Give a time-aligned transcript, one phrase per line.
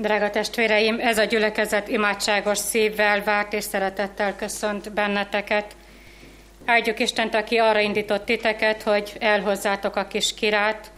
[0.00, 5.76] Drága testvéreim, ez a gyülekezet imádságos szívvel, várt és szeretettel köszönt benneteket.
[6.64, 10.90] Áldjuk Istent, aki arra indított titeket, hogy elhozzátok a kis kirát,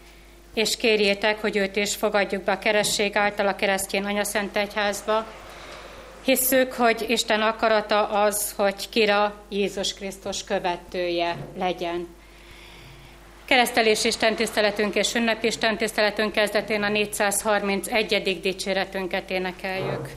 [0.53, 5.25] és kérjétek, hogy őt is fogadjuk be a keresség által a keresztény anyaszent egyházba.
[6.25, 12.07] Hisszük, hogy Isten akarata az, hogy kira Jézus Krisztus követője legyen.
[13.53, 18.39] Keresztelés Isten tiszteletünk és ünnepi Isten tiszteletünk kezdetén a 431.
[18.41, 20.09] dicséretünket énekeljük.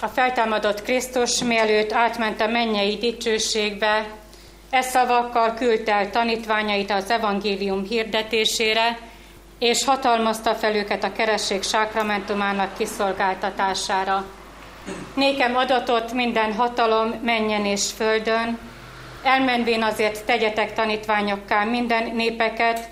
[0.00, 4.06] A feltámadott Krisztus mielőtt átment a mennyei dicsőségbe,
[4.70, 8.98] e szavakkal küldte el tanítványait az evangélium hirdetésére,
[9.58, 14.24] és hatalmazta fel őket a keresség sákramentumának kiszolgáltatására.
[15.14, 18.58] Nékem adatot minden hatalom menjen és földön,
[19.28, 22.88] elmenvén azért tegyetek tanítványokká minden népeket,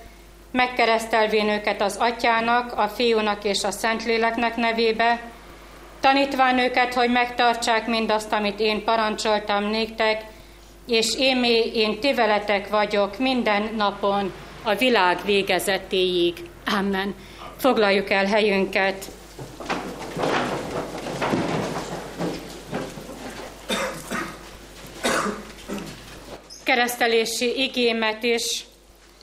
[0.51, 5.21] megkeresztelvén őket az atyának, a fiúnak és a szentléleknek nevébe,
[6.01, 10.25] tanítván őket, hogy megtartsák mindazt, amit én parancsoltam néktek,
[10.87, 16.35] és én, én ti veletek vagyok minden napon a világ végezetéig.
[16.79, 17.15] Amen.
[17.57, 19.05] Foglaljuk el helyünket.
[26.67, 28.65] Keresztelési igémet is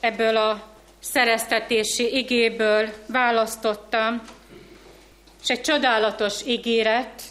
[0.00, 0.62] ebből a
[1.00, 4.22] szereztetési igéből választottam,
[5.42, 7.22] és egy csodálatos ígéret,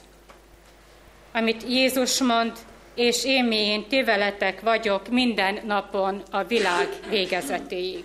[1.31, 2.52] amit Jézus mond,
[2.95, 8.03] és én én ti veletek vagyok minden napon a világ végezetéig.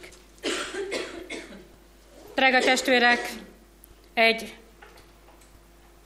[2.35, 3.29] Drága testvérek,
[4.15, 4.55] egy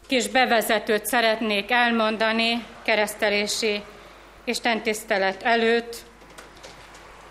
[0.06, 3.82] kis bevezetőt szeretnék elmondani keresztelési
[4.44, 5.96] Isten tisztelet előtt.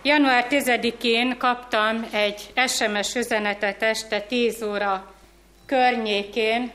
[0.02, 5.14] Január 10-én kaptam egy SMS üzenetet este 10 óra
[5.66, 6.72] környékén,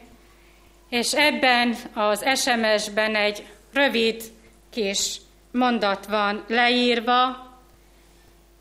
[0.89, 4.23] és ebben az SMS-ben egy rövid
[4.71, 5.21] kis
[5.53, 7.47] mondat van leírva,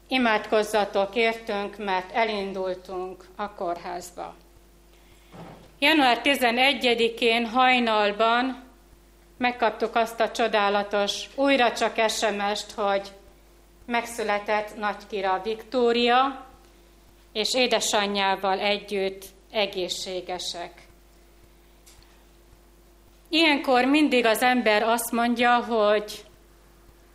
[0.07, 4.36] imádkozzatok értünk, mert elindultunk a kórházba.
[5.80, 8.65] Január 11-én hajnalban
[9.38, 13.12] megkaptuk azt a csodálatos, újra csak SMS-t, hogy
[13.85, 16.46] megszületett Nagykira Viktória,
[17.34, 20.72] és édesanyjával együtt egészségesek.
[23.29, 26.25] Ilyenkor mindig az ember azt mondja, hogy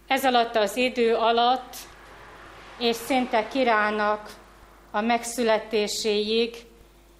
[0.06, 1.76] ez alatt az idő alatt,
[2.78, 4.30] és szinte kirának
[4.90, 6.56] a megszületéséig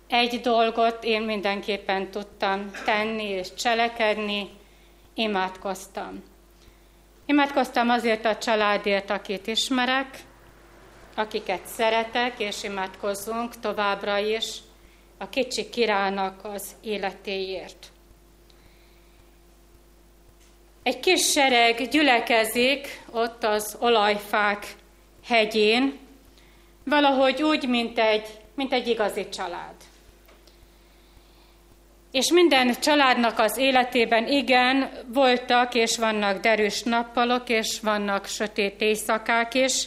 [0.08, 4.48] egy dolgot én mindenképpen tudtam tenni és cselekedni,
[5.14, 6.22] imádkoztam.
[7.26, 10.18] Imádkoztam azért a családért, akit ismerek,
[11.14, 14.58] akiket szeretek, és imádkozzunk továbbra is
[15.18, 17.86] a kicsi királynak az életéért.
[20.82, 24.74] Egy kis sereg gyülekezik ott az olajfák
[25.24, 25.98] hegyén,
[26.84, 29.74] valahogy úgy, mint egy, mint egy igazi család.
[32.10, 39.54] És minden családnak az életében igen, voltak és vannak derűs nappalok, és vannak sötét éjszakák
[39.54, 39.86] is,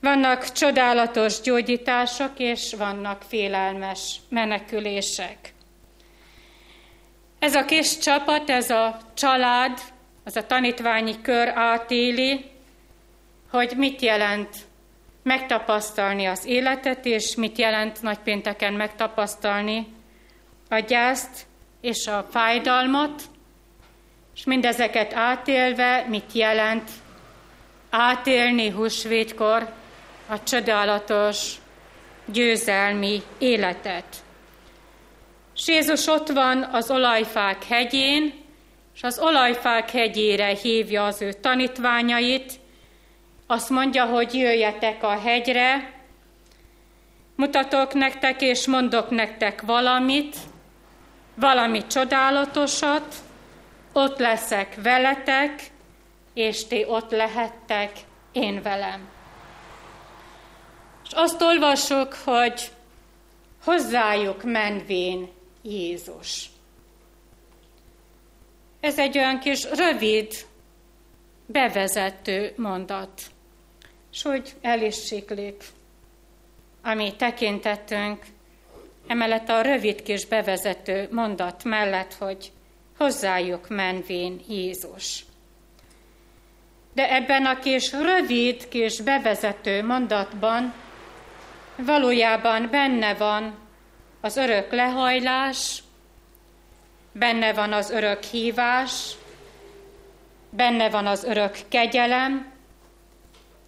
[0.00, 5.52] vannak csodálatos gyógyítások, és vannak félelmes menekülések.
[7.38, 9.80] Ez a kis csapat, ez a család,
[10.24, 12.44] az a tanítványi kör átéli,
[13.50, 14.56] hogy mit jelent
[15.22, 19.86] megtapasztalni az életet, és mit jelent nagypénteken megtapasztalni
[20.68, 21.46] a gyászt
[21.80, 23.22] és a fájdalmat,
[24.34, 26.90] és mindezeket átélve mit jelent
[27.90, 29.72] átélni húsvétkor
[30.28, 31.54] a csodálatos
[32.24, 34.04] győzelmi életet.
[35.54, 38.32] És Jézus ott van az olajfák hegyén,
[38.94, 42.52] és az olajfák hegyére hívja az ő tanítványait,
[43.46, 45.92] azt mondja, hogy jöjjetek a hegyre,
[47.34, 50.36] mutatok nektek és mondok nektek valamit,
[51.38, 53.14] valami csodálatosat,
[53.92, 55.70] ott leszek veletek,
[56.34, 57.92] és ti ott lehettek
[58.32, 59.08] én velem.
[61.04, 62.70] És azt olvasok, hogy
[63.64, 65.28] hozzájuk menvén
[65.62, 66.50] Jézus.
[68.80, 70.46] Ez egy olyan kis rövid,
[71.46, 73.22] bevezető mondat,
[74.12, 75.64] és hogy el is siklik,
[76.82, 78.26] ami tekintettünk,
[79.08, 82.52] emellett a rövid kis bevezető mondat mellett, hogy
[82.98, 85.24] hozzájuk menvén Jézus.
[86.92, 90.74] De ebben a kis rövid kis bevezető mondatban
[91.76, 93.58] valójában benne van
[94.20, 95.82] az örök lehajlás
[97.12, 99.16] benne van az örök hívás,
[100.50, 102.52] benne van az örök kegyelem,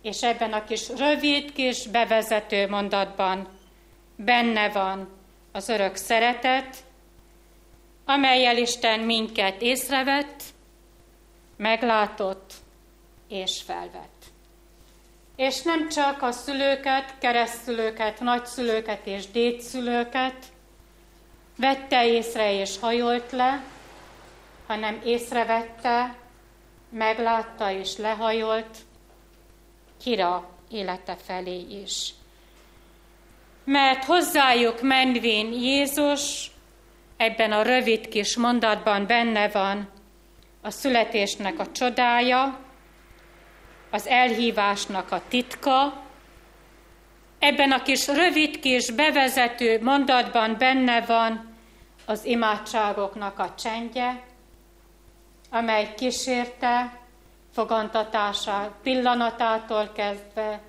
[0.02, 3.48] és ebben a kis rövid kis bevezető mondatban
[4.16, 5.08] benne van
[5.52, 6.76] az örök szeretet,
[8.04, 10.42] amelyel Isten minket észrevett,
[11.56, 12.52] meglátott
[13.28, 14.24] és felvett.
[15.36, 20.44] És nem csak a szülőket, keresztülőket, nagyszülőket és dédszülőket
[21.56, 23.62] vette észre és hajolt le,
[24.66, 26.16] hanem észrevette,
[26.88, 28.78] meglátta és lehajolt
[30.02, 32.14] Kira élete felé is.
[33.70, 36.50] Mert hozzájuk menvén Jézus
[37.16, 39.88] ebben a rövid kis mondatban benne van.
[40.62, 42.58] A születésnek a csodája,
[43.90, 46.02] az elhívásnak a titka,
[47.38, 51.56] ebben a kis rövid kis bevezető mondatban benne van
[52.06, 54.22] az imádságoknak a csendje,
[55.50, 57.00] amely kísérte
[57.52, 60.60] fogantatása pillanatától kezdve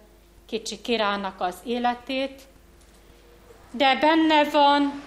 [0.46, 2.50] kicsi királynak az életét,
[3.72, 5.02] de benne van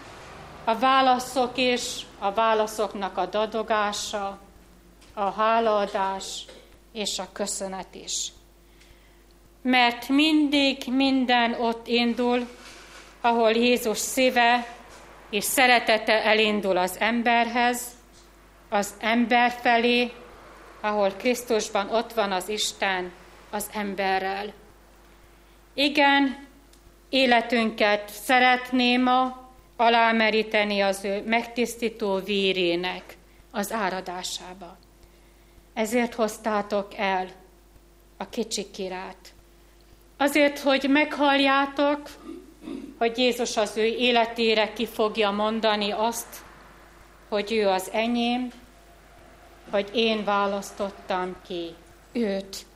[0.64, 4.38] a válaszok és a válaszoknak a dadogása,
[5.14, 6.44] a hálaadás
[6.93, 8.32] és a köszönet is.
[9.62, 12.49] Mert mindig minden ott indul,
[13.20, 14.67] ahol Jézus szíve
[15.31, 17.81] és szeretete elindul az emberhez,
[18.69, 20.12] az ember felé,
[20.81, 23.12] ahol Krisztusban ott van az Isten
[23.50, 24.52] az emberrel.
[25.75, 26.46] Igen,
[27.08, 33.16] életünket szeretném ma alámeríteni az ő megtisztító vérének
[33.50, 34.76] az áradásába.
[35.74, 37.28] Ezért hoztátok el
[38.16, 39.32] a kicsi kirát.
[40.16, 42.08] Azért, hogy meghalljátok,
[42.98, 46.42] hogy Jézus az ő életére ki fogja mondani azt,
[47.28, 48.52] hogy ő az enyém,
[49.70, 51.74] hogy én választottam ki
[52.12, 52.66] őt.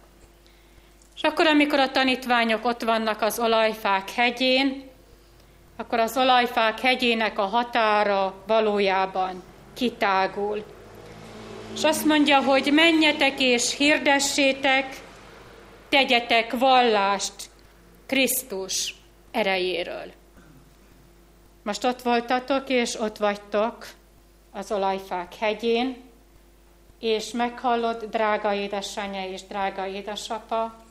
[1.19, 4.89] És akkor, amikor a tanítványok ott vannak az olajfák hegyén,
[5.77, 9.43] akkor az olajfák hegyének a határa valójában
[9.75, 10.65] kitágul.
[11.75, 14.97] És azt mondja, hogy menjetek és hirdessétek,
[15.89, 17.35] tegyetek vallást
[18.07, 18.95] Krisztus
[19.31, 20.13] erejéről.
[21.63, 23.89] Most ott voltatok, és ott vagytok
[24.53, 25.97] az olajfák hegyén,
[27.01, 30.87] és meghallod, drága édesanyja és drága édesapa,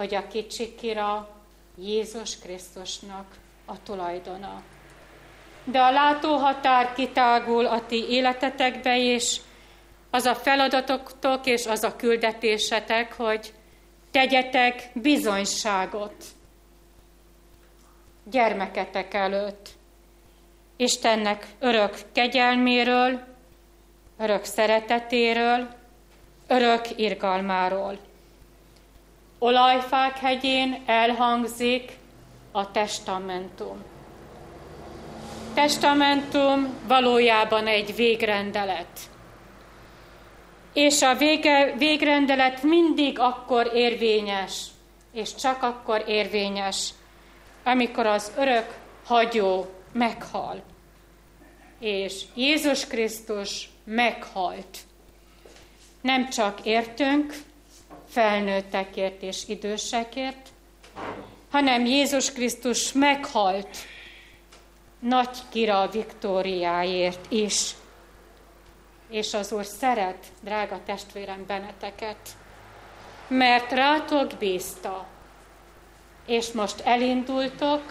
[0.00, 1.28] hogy a kicsikira
[1.74, 3.26] Jézus Krisztusnak
[3.64, 4.62] a tulajdona.
[5.64, 9.40] De a látóhatár kitágul a ti életetekbe is,
[10.10, 13.52] az a feladatotok és az a küldetésetek, hogy
[14.10, 16.24] tegyetek bizonyságot
[18.24, 19.68] gyermeketek előtt.
[20.76, 23.20] Istennek örök kegyelméről,
[24.18, 25.68] örök szeretetéről,
[26.46, 28.08] örök irgalmáról.
[29.42, 31.92] Olajfák hegyén elhangzik
[32.52, 33.84] a testamentum.
[35.54, 39.00] Testamentum valójában egy végrendelet.
[40.72, 44.64] És a vége, végrendelet mindig akkor érvényes,
[45.12, 46.88] és csak akkor érvényes,
[47.64, 50.62] amikor az örök hagyó meghal.
[51.78, 54.78] És Jézus Krisztus meghalt.
[56.00, 57.34] Nem csak értünk,
[58.10, 60.48] felnőttekért és idősekért,
[61.50, 63.76] hanem Jézus Krisztus meghalt
[64.98, 67.74] nagy kira Viktóriáért is.
[69.10, 72.28] És az Úr szeret, drága testvérem, benneteket,
[73.28, 75.06] mert rátok bízta,
[76.26, 77.82] és most elindultok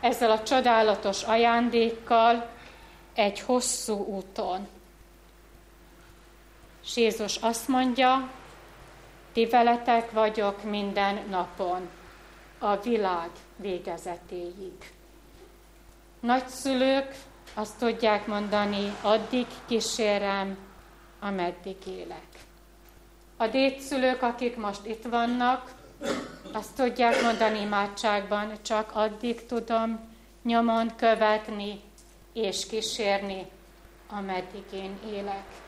[0.00, 2.50] ezzel a csodálatos ajándékkal
[3.14, 4.68] egy hosszú úton.
[6.84, 8.30] És Jézus azt mondja,
[9.38, 9.48] ti
[10.12, 11.88] vagyok minden napon,
[12.58, 14.92] a világ végezetéig.
[16.20, 17.14] Nagyszülők
[17.54, 20.58] azt tudják mondani, addig kísérem,
[21.20, 22.26] ameddig élek.
[23.36, 25.74] A dédszülők, akik most itt vannak,
[26.52, 30.00] azt tudják mondani imádságban, csak addig tudom
[30.42, 31.80] nyomon követni
[32.32, 33.46] és kísérni,
[34.10, 35.67] ameddig én élek.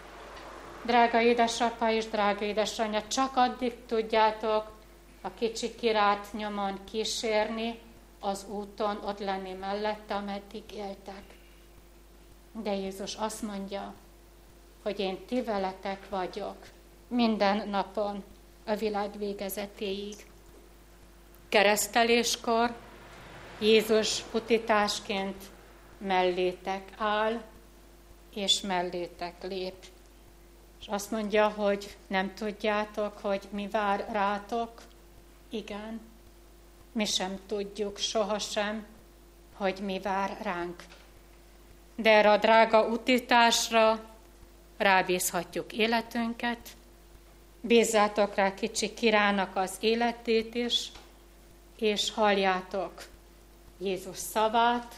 [0.82, 4.72] Drága édesapa és drága édesanyja, csak addig tudjátok
[5.20, 7.78] a kicsi kirát nyomon kísérni,
[8.20, 11.22] az úton ott lenni mellette, ameddig éltek.
[12.52, 13.94] De Jézus azt mondja,
[14.82, 16.56] hogy én ti veletek vagyok
[17.08, 18.25] minden napon
[18.66, 20.14] a világ végezetéig.
[21.49, 22.75] Kereszteléskor
[23.58, 25.44] Jézus putitásként
[25.99, 27.42] mellétek áll,
[28.34, 29.75] és mellétek lép.
[30.80, 34.82] És azt mondja, hogy nem tudjátok, hogy mi vár rátok.
[35.49, 36.00] Igen,
[36.92, 38.87] mi sem tudjuk sohasem,
[39.54, 40.84] hogy mi vár ránk.
[41.94, 44.04] De erre a drága utításra
[44.76, 46.68] rábízhatjuk életünket,
[47.60, 50.92] bízzátok rá kicsi kirának az életét is,
[51.76, 53.04] és halljátok
[53.78, 54.94] Jézus szavát,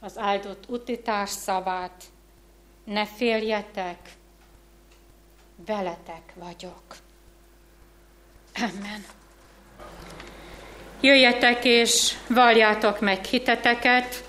[0.00, 2.04] az áldott utitás szavát.
[2.84, 3.98] Ne féljetek,
[5.66, 6.96] veletek vagyok.
[8.54, 9.04] Amen.
[11.00, 14.24] Jöjjetek és valljátok meg hiteteket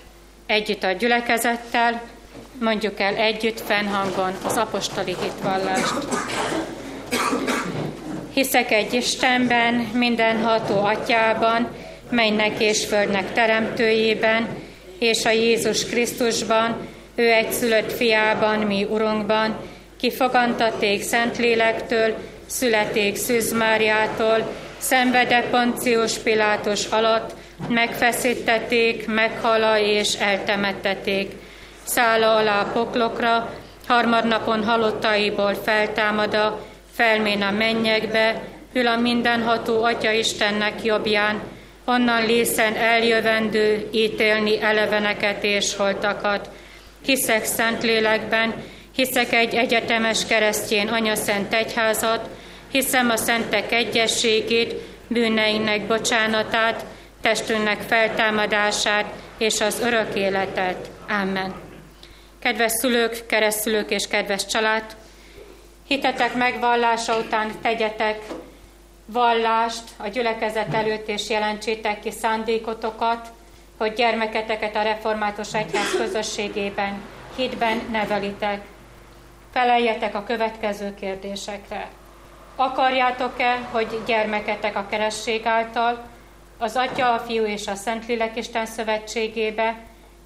[0.46, 2.02] együtt a gyülekezettel,
[2.60, 5.94] mondjuk el együtt fennhangon az apostoli hitvallást.
[8.32, 11.68] Hiszek egy Istenben, mindenható atyában,
[12.10, 14.48] mennek és földnek teremtőjében,
[14.98, 19.56] és a Jézus Krisztusban, ő egy szülött fiában, mi Urunkban,
[20.00, 22.14] ki fogantaték Szentlélektől,
[22.46, 27.34] születék Szűz Máriától, szenvede Poncius Pilátus alatt,
[27.68, 31.32] megfeszítették, meghala és eltemetteték.
[31.82, 33.54] Szála alá a poklokra,
[33.86, 41.40] harmadnapon halottaiból feltámada, felmén a mennyekbe, ül a mindenható Atya Istennek jobbján,
[41.84, 46.50] onnan lészen eljövendő, ítélni eleveneket és holtakat.
[47.04, 48.54] Hiszek szent lélekben,
[48.96, 52.28] hiszek egy egyetemes keresztjén anyaszent egyházat,
[52.70, 54.74] hiszem a szentek egyességét,
[55.08, 56.84] bűneinek bocsánatát,
[57.20, 59.04] testünknek feltámadását
[59.38, 60.90] és az örök életet.
[61.08, 61.54] Amen.
[62.38, 64.96] Kedves szülők, keresztülők és kedves család,
[65.86, 68.20] hitetek megvallása után tegyetek
[69.06, 73.28] vallást a gyülekezet előtt, és jelentsétek ki szándékotokat,
[73.78, 77.02] hogy gyermeketeket a református egyház közösségében,
[77.36, 78.60] hitben nevelitek.
[79.56, 81.88] Feleljetek a következő kérdésekre.
[82.56, 86.04] Akarjátok-e, hogy gyermeketek a keresség által,
[86.58, 89.76] az Atya, a Fiú és a Szentlélek Isten szövetségébe,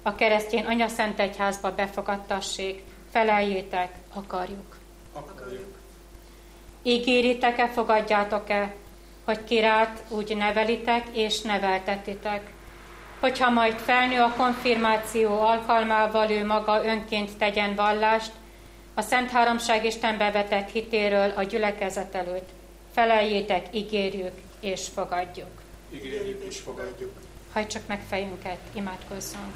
[0.03, 2.83] a keresztény Anya Szent Egyházba befogadtassék?
[3.11, 4.77] Feleljétek, akarjuk.
[5.13, 5.77] Akarjuk.
[6.83, 8.73] Ígéritek-e, fogadjátok-e,
[9.25, 12.51] hogy kirát úgy nevelitek és neveltetitek,
[13.19, 18.31] hogyha majd felnő a konfirmáció alkalmával ő maga önként tegyen vallást,
[19.01, 22.49] a Szent Háromság Isten bevetett hitéről a gyülekezet előtt.
[22.93, 25.61] Feleljétek, ígérjük és fogadjuk.
[25.93, 27.11] Ígérjük és fogadjuk.
[27.53, 29.53] Hajtsuk meg fejünket, imádkozzunk.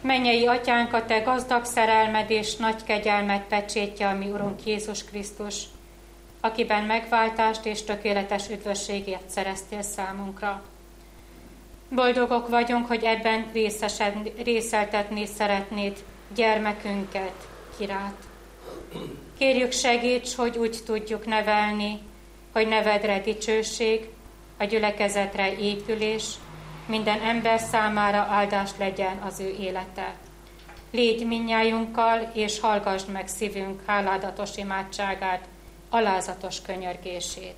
[0.00, 5.62] Mennyei atyánk, a te gazdag szerelmed és nagy kegyelmet pecsétje a mi Urunk Jézus Krisztus,
[6.40, 10.62] akiben megváltást és tökéletes üdvösségét szereztél számunkra.
[11.88, 16.04] Boldogok vagyunk, hogy ebben részesen, részeltetni szeretnéd
[16.34, 18.16] gyermekünket, kirát.
[19.38, 21.98] Kérjük segíts, hogy úgy tudjuk nevelni,
[22.52, 24.08] hogy nevedre dicsőség,
[24.58, 26.24] a gyülekezetre épülés,
[26.86, 30.14] minden ember számára áldás legyen az ő élete.
[30.90, 35.48] Légy minnyájunkkal, és hallgassd meg szívünk háládatos imádságát,
[35.90, 37.56] alázatos könyörgését.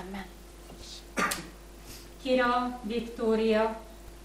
[0.00, 0.26] Amen.
[2.22, 3.80] Kira, Viktória,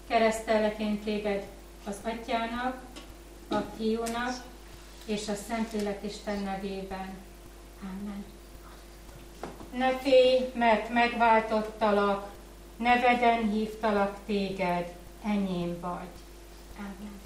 [0.08, 1.44] keresztellek én téged
[1.86, 2.80] az atyának,
[3.50, 4.34] a fiúnak
[5.08, 7.16] és a Szentlélek Isten nevében.
[7.82, 8.24] Amen.
[9.72, 12.30] Ne félj, mert megváltottalak,
[12.76, 14.92] neveden hívtalak téged,
[15.24, 16.08] enyém vagy.
[16.78, 17.20] Amen.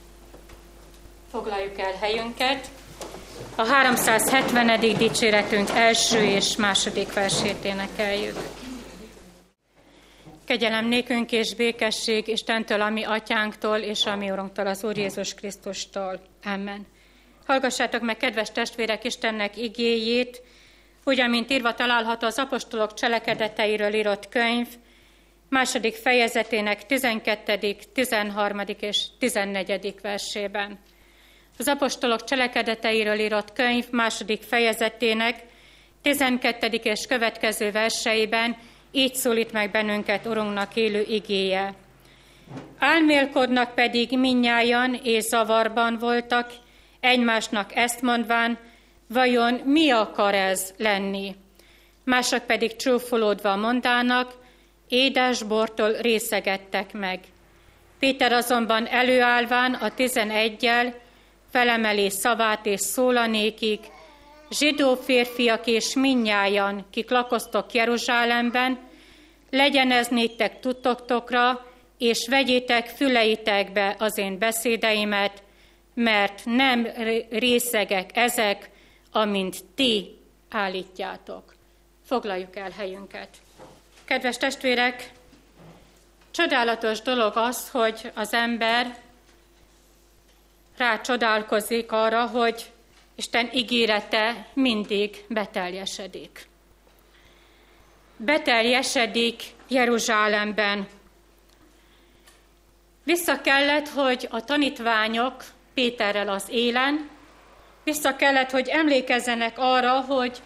[1.31, 2.71] Foglaljuk el helyünket.
[3.55, 4.81] A 370.
[4.81, 8.37] dicséretünk első és második versét énekeljük.
[10.45, 16.21] Kegyelem nékünk és békesség Istentől, ami atyánktól, és ami Urunktól, az Úr Jézus Krisztustól.
[16.45, 16.87] Amen.
[17.47, 20.43] Hallgassátok meg, kedves testvérek, Istennek igéjét,
[21.05, 24.67] úgy, amint írva található az apostolok cselekedeteiről írott könyv,
[25.49, 28.61] második fejezetének 12., 13.
[28.81, 29.95] és 14.
[30.03, 30.79] versében.
[31.59, 35.43] Az apostolok cselekedeteiről írott könyv második fejezetének
[36.03, 36.67] 12.
[36.67, 38.57] és következő verseiben
[38.93, 41.75] így szólít meg bennünket Urunknak élő igéje.
[42.79, 46.51] Álmélkodnak pedig minnyájan és zavarban voltak,
[47.03, 48.59] egymásnak ezt mondván,
[49.09, 51.35] vajon mi akar ez lenni?
[52.05, 54.35] Mások pedig csúfolódva mondának,
[54.89, 57.21] édes bortól részegettek meg.
[57.99, 60.95] Péter azonban előállván a tizenegyel
[61.51, 63.81] felemeli szavát és szólanékig,
[64.51, 68.79] zsidó férfiak és minnyájan, kik lakoztok Jeruzsálemben,
[69.51, 71.67] legyen ez néktek tudtoktokra,
[71.99, 75.43] és vegyétek füleitekbe az én beszédeimet,
[75.95, 76.89] mert nem
[77.31, 78.71] részegek ezek,
[79.13, 80.19] amint ti
[80.51, 81.55] állítjátok.
[82.07, 83.29] Foglaljuk el helyünket.
[84.05, 85.13] Kedves testvérek,
[86.31, 88.99] csodálatos dolog az, hogy az ember
[90.77, 92.71] rácsodálkozik arra, hogy
[93.15, 96.49] Isten ígérete mindig beteljesedik.
[98.17, 100.89] Beteljesedik Jeruzsálemben.
[103.05, 105.45] Vissza kellett, hogy a tanítványok
[105.75, 107.11] Péterrel az élen,
[107.85, 110.43] vissza kellett, hogy emlékezzenek arra, hogy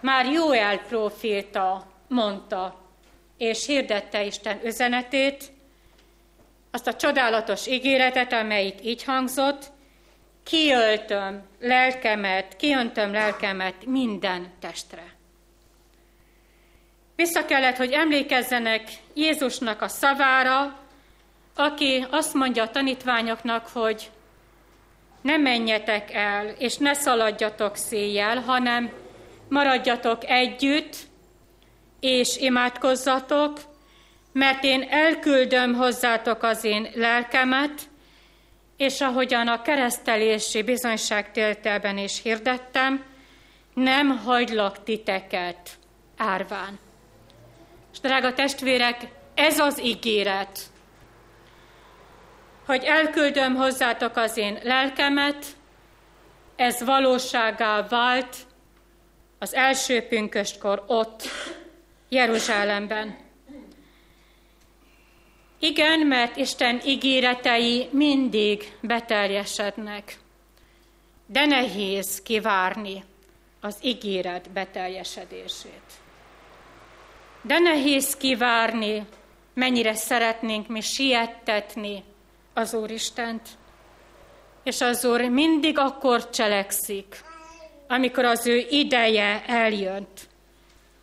[0.00, 2.80] már Jóel proféta mondta,
[3.38, 5.52] és hirdette Isten üzenetét,
[6.70, 9.72] azt a csodálatos ígéretet, amelyik így hangzott,
[10.44, 15.14] kiöltöm lelkemet, kiöntöm lelkemet minden testre.
[17.16, 18.82] Vissza kellett, hogy emlékezzenek
[19.14, 20.78] Jézusnak a szavára,
[21.56, 24.10] aki azt mondja a tanítványoknak, hogy
[25.24, 28.92] ne menjetek el, és ne szaladjatok széjjel, hanem
[29.48, 30.96] maradjatok együtt,
[32.00, 33.58] és imádkozzatok,
[34.32, 37.82] mert én elküldöm hozzátok az én lelkemet,
[38.76, 43.04] és ahogyan a keresztelési bizonyságtéltelben is hirdettem,
[43.74, 45.70] nem hagylak titeket
[46.16, 46.78] árván.
[47.92, 50.58] És drága testvérek, ez az ígéret,
[52.66, 55.46] hogy elküldöm hozzátok az én lelkemet,
[56.56, 58.36] ez valóságá vált
[59.38, 61.22] az első pünköstkor ott,
[62.08, 63.16] Jeruzsálemben.
[65.58, 70.18] Igen, mert Isten ígéretei mindig beteljesednek,
[71.26, 73.04] de nehéz kivárni
[73.60, 75.82] az ígéret beteljesedését.
[77.42, 79.06] De nehéz kivárni,
[79.54, 82.04] mennyire szeretnénk mi siettetni
[82.54, 83.48] az Úristent.
[84.62, 87.24] És az Úr mindig akkor cselekszik,
[87.88, 90.28] amikor az ő ideje eljönt.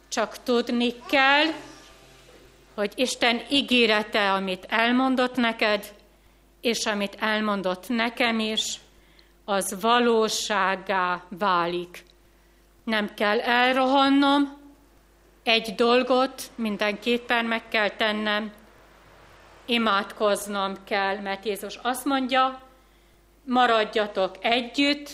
[0.07, 1.45] Csak tudni kell,
[2.75, 5.93] hogy Isten ígérete, amit elmondott neked,
[6.61, 8.79] és amit elmondott nekem is,
[9.45, 12.03] az valóságá válik.
[12.83, 14.59] Nem kell elrohannom,
[15.43, 18.51] egy dolgot mindenképpen meg kell tennem,
[19.71, 22.61] imádkoznom kell, mert Jézus azt mondja,
[23.43, 25.09] maradjatok együtt,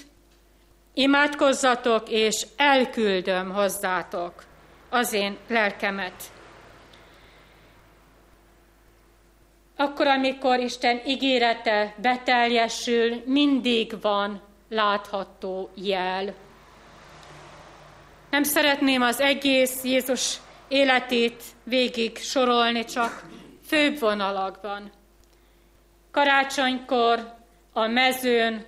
[0.94, 4.44] imádkozzatok, és elküldöm hozzátok
[4.90, 6.24] az én lelkemet.
[9.76, 16.34] Akkor, amikor Isten ígérete beteljesül, mindig van látható jel.
[18.30, 23.24] Nem szeretném az egész Jézus életét végig sorolni, csak
[23.68, 24.92] főbb vonalakban.
[26.12, 27.34] Karácsonykor
[27.74, 28.66] a mezőn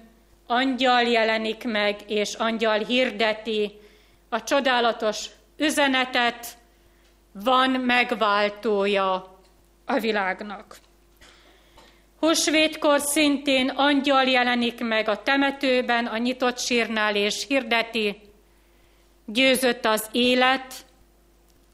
[0.47, 3.79] angyal jelenik meg, és angyal hirdeti
[4.29, 5.25] a csodálatos
[5.57, 6.57] üzenetet,
[7.31, 9.39] van megváltója
[9.85, 10.77] a világnak.
[12.19, 18.21] Húsvétkor szintén angyal jelenik meg a temetőben, a nyitott sírnál, és hirdeti,
[19.25, 20.73] győzött az élet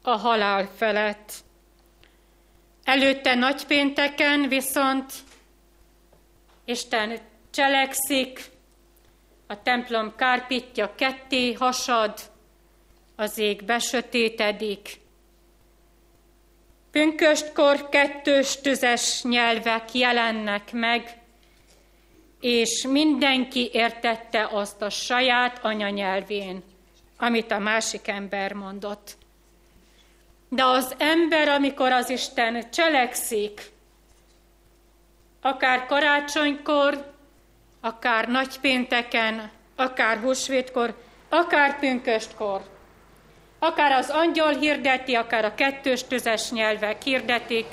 [0.02, 1.44] a halál felett.
[2.86, 5.12] Előtte nagypénteken viszont
[6.64, 7.18] Isten
[7.50, 8.44] cselekszik,
[9.46, 12.18] a templom kárpitja ketté hasad,
[13.16, 15.00] az ég besötétedik.
[16.90, 21.18] Pünköstkor kettős tüzes nyelvek jelennek meg,
[22.40, 26.62] és mindenki értette azt a saját anyanyelvén,
[27.18, 29.16] amit a másik ember mondott.
[30.48, 33.70] De az ember, amikor az Isten cselekszik,
[35.40, 37.14] akár karácsonykor,
[37.80, 40.94] akár nagypénteken, akár húsvétkor,
[41.28, 42.60] akár pünköstkor,
[43.58, 47.66] akár az angyal hirdeti, akár a kettős tüzes nyelvek hirdetik,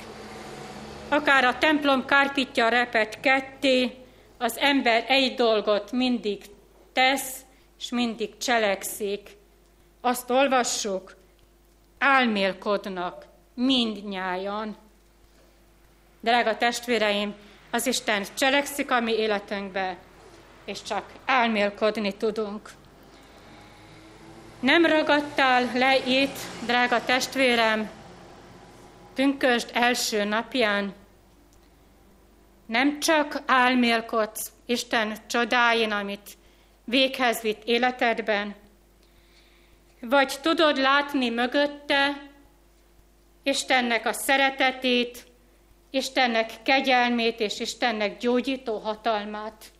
[1.08, 4.04] akár a templom kárpitja repet ketté,
[4.38, 6.44] az ember egy dolgot mindig
[6.92, 7.40] tesz,
[7.78, 9.36] és mindig cselekszik.
[10.00, 11.16] Azt olvassuk,
[11.98, 14.76] álmélkodnak mindnyájan.
[16.20, 17.34] Drága testvéreim,
[17.70, 19.96] az Isten cselekszik a mi életünkbe,
[20.64, 22.70] és csak álmélkodni tudunk.
[24.60, 27.90] Nem ragadtál le itt, drága testvérem,
[29.14, 30.94] pünkösd első napján,
[32.66, 36.36] nem csak álmélkodsz Isten csodáin, amit
[36.84, 38.54] véghez vitt életedben,
[40.08, 42.30] vagy tudod látni mögötte
[43.42, 45.26] Istennek a szeretetét,
[45.90, 49.72] Istennek kegyelmét és Istennek gyógyító hatalmát.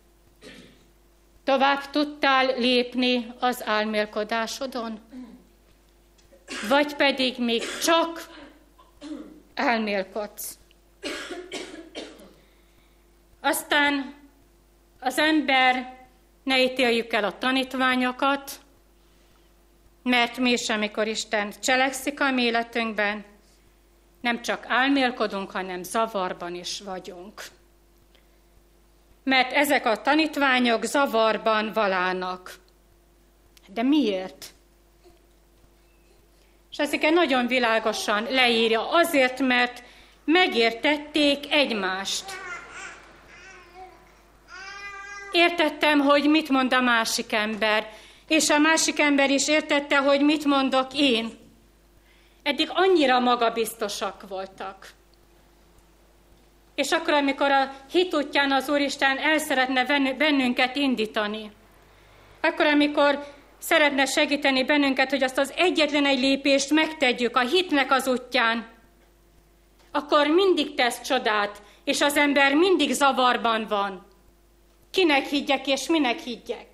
[1.44, 5.00] Tovább tudtál lépni az álmélkodásodon?
[6.68, 8.28] Vagy pedig még csak
[9.54, 10.58] elmélkodsz?
[13.40, 14.14] Aztán
[15.00, 15.96] az ember
[16.42, 18.63] ne ítéljük el a tanítványokat,
[20.04, 23.24] mert mi is, amikor Isten cselekszik a mi életünkben,
[24.20, 27.42] nem csak álmélkodunk, hanem zavarban is vagyunk.
[29.24, 32.54] Mert ezek a tanítványok zavarban valának.
[33.68, 34.46] De miért?
[36.70, 39.82] És ezeket nagyon világosan leírja, azért, mert
[40.24, 42.24] megértették egymást.
[45.32, 47.92] Értettem, hogy mit mond a másik ember,
[48.28, 51.38] és a másik ember is értette, hogy mit mondok én.
[52.42, 54.88] Eddig annyira magabiztosak voltak.
[56.74, 59.84] És akkor, amikor a hit útján az Úristen el szeretne
[60.14, 61.52] bennünket indítani,
[62.40, 63.24] akkor, amikor
[63.58, 68.72] szeretne segíteni bennünket, hogy azt az egyetlen egy lépést megtegyük a hitnek az útján,
[69.90, 74.06] akkor mindig tesz csodát, és az ember mindig zavarban van.
[74.90, 76.73] Kinek higgyek és minek higgyek?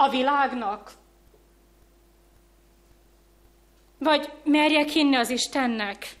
[0.00, 0.90] A világnak?
[3.98, 6.16] Vagy merjek hinni az Istennek?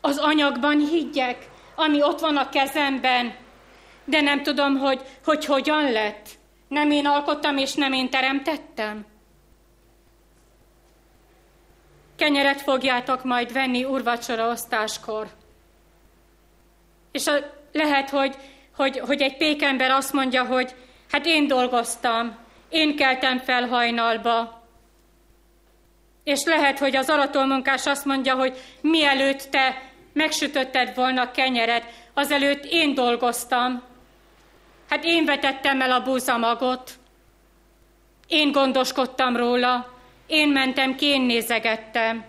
[0.00, 3.34] Az anyagban higgyek, ami ott van a kezemben,
[4.04, 6.28] de nem tudom, hogy, hogy hogyan lett.
[6.68, 9.06] Nem én alkottam, és nem én teremtettem.
[12.16, 15.28] Kenyeret fogjátok majd venni urvacsora osztáskor.
[17.12, 17.32] És a,
[17.72, 18.36] lehet, hogy,
[18.76, 20.74] hogy, hogy egy pékember azt mondja, hogy
[21.10, 22.36] hát én dolgoztam,
[22.68, 24.62] én keltem fel hajnalba,
[26.24, 32.94] és lehet, hogy az aratolmunkás azt mondja, hogy mielőtt te megsütötted volna kenyeret, azelőtt én
[32.94, 33.82] dolgoztam.
[34.88, 36.90] Hát én vetettem el a búzamagot,
[38.26, 42.24] én gondoskodtam róla, én mentem ki, én nézegettem.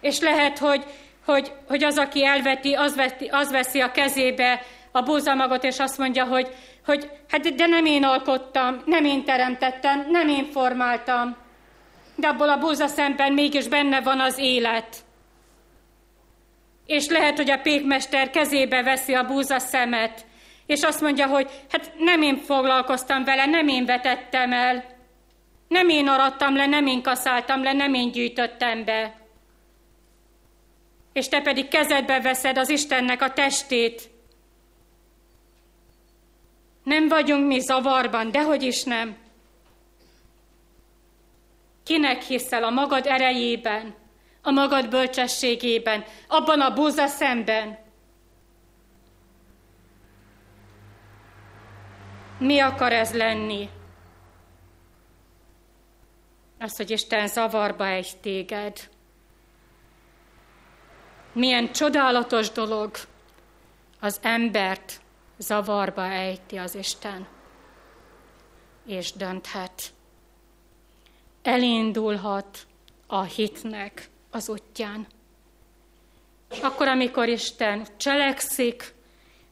[0.00, 0.84] És lehet, hogy,
[1.24, 5.98] hogy, hogy az, aki elveti, az, veti, az veszi a kezébe a búzamagot, és azt
[5.98, 6.48] mondja, hogy,
[6.84, 11.36] hogy hát de nem én alkottam, nem én teremtettem, nem én formáltam.
[12.14, 14.96] De abból a búza szemben mégis benne van az élet.
[16.86, 20.26] És lehet, hogy a pékmester kezébe veszi a búza szemet,
[20.66, 24.84] és azt mondja, hogy hát nem én foglalkoztam vele, nem én vetettem el,
[25.68, 29.16] nem én arattam le, nem én kaszáltam le, nem én gyűjtöttem be.
[31.12, 34.10] És te pedig kezedbe veszed az Istennek a testét,
[36.88, 39.16] nem vagyunk mi zavarban, dehogy is nem.
[41.82, 43.94] Kinek hiszel a magad erejében,
[44.42, 47.78] a magad bölcsességében, abban a búza szemben?
[52.38, 53.68] Mi akar ez lenni?
[56.58, 58.88] Az, hogy Isten zavarba egy téged.
[61.32, 62.96] Milyen csodálatos dolog
[64.00, 65.00] az embert
[65.38, 67.26] zavarba ejti az Isten,
[68.86, 69.92] és dönthet.
[71.42, 72.66] Elindulhat
[73.06, 75.06] a hitnek az útján.
[76.62, 78.94] Akkor, amikor Isten cselekszik,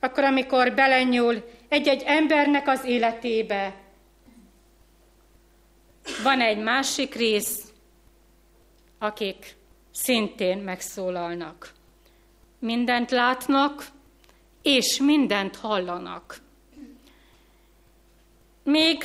[0.00, 3.74] akkor, amikor belenyúl egy-egy embernek az életébe,
[6.22, 7.72] van egy másik rész,
[8.98, 9.56] akik
[9.90, 11.72] szintén megszólalnak.
[12.58, 13.86] Mindent látnak,
[14.66, 16.36] és mindent hallanak.
[18.62, 19.04] Még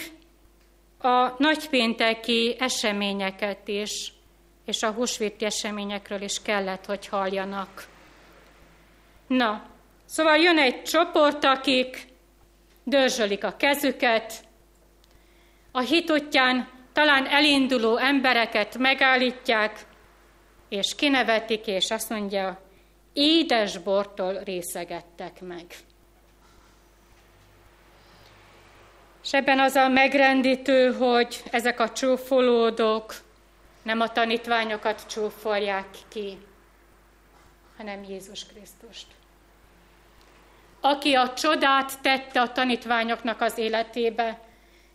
[0.98, 4.14] a nagypénteki eseményeket is,
[4.66, 7.88] és a húsvéti eseményekről is kellett, hogy halljanak.
[9.28, 9.66] Na,
[10.06, 12.08] szóval jön egy csoport, akik
[12.84, 14.44] dörzsölik a kezüket,
[15.72, 19.86] a hitotján talán elinduló embereket megállítják,
[20.70, 22.71] és kinevetik, és azt mondja,
[23.14, 25.66] édes bortól részegettek meg.
[29.24, 33.14] És ebben az a megrendítő, hogy ezek a csúfolódók
[33.82, 36.38] nem a tanítványokat csúfolják ki,
[37.78, 39.08] hanem Jézus Krisztust.
[40.82, 44.40] Aki a csodát tette a tanítványoknak az életébe,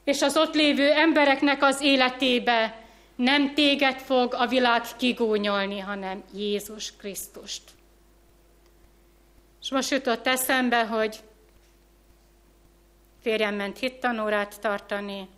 [0.05, 2.81] és az ott lévő embereknek az életébe,
[3.17, 7.76] nem téged fog a világ kigúnyolni, hanem Jézus Krisztust.
[9.67, 11.21] És most jutott eszembe, hogy
[13.21, 15.29] férjem ment hittanórát tartani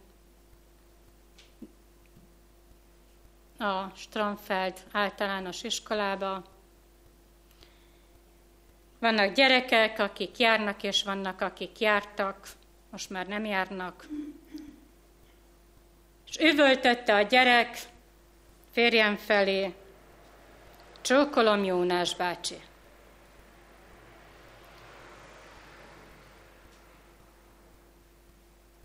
[3.59, 6.45] a Stramfeld általános iskolába,
[8.99, 12.49] Vannak gyerekek, akik járnak, és vannak, akik jártak,
[12.91, 14.07] most már nem járnak.
[16.29, 17.79] És üvöltötte a gyerek
[18.73, 19.75] férjem felé,
[21.01, 22.68] csókolom Jónás bácsi.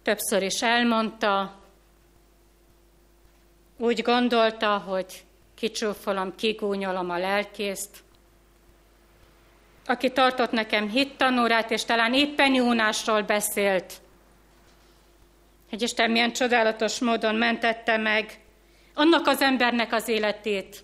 [0.04, 1.62] Többször is elmondta,
[3.78, 5.24] úgy gondolta, hogy
[5.56, 8.04] kicsúfolom, kigúnyolom a lelkészt,
[9.86, 13.94] aki tartott nekem hittanórát, és talán éppen Jónásról beszélt,
[15.70, 18.40] hogy Isten milyen csodálatos módon mentette meg
[18.94, 20.84] annak az embernek az életét,